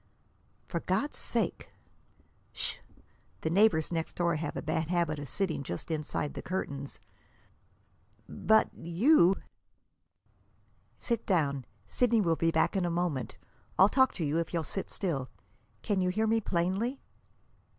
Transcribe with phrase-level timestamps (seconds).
[0.65, 1.69] "For God's sake!"
[2.53, 2.77] "Sh!
[3.41, 6.99] The neighbors next door have a bad habit of sitting just inside the curtains."
[8.27, 9.35] "But you!"
[10.97, 11.65] "Sit down.
[11.85, 13.37] Sidney will be back in a moment.
[13.77, 15.29] I'll talk to you, if you'll sit still.
[15.83, 16.99] Can you hear me plainly?"